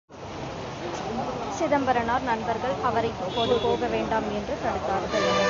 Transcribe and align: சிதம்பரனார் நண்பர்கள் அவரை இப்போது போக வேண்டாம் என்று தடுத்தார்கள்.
சிதம்பரனார் 1.57 2.21
நண்பர்கள் 2.21 2.75
அவரை 2.83 3.09
இப்போது 3.09 3.55
போக 3.57 3.87
வேண்டாம் 3.87 4.29
என்று 4.31 4.55
தடுத்தார்கள். 4.63 5.31